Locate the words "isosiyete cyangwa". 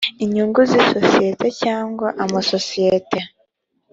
0.81-2.07